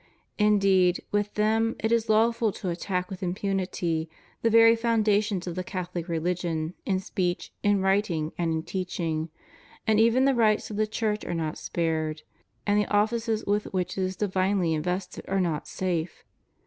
[0.39, 4.09] Indeed, with them it is lawful to attack with impunity
[4.41, 9.29] the very foundations of the CathoUc religion, in speech, in writing, and in teaching;
[9.85, 12.23] and even the rights of the Church are not spared,
[12.65, 16.23] and the ofiices with which it is divinely invested are not safe.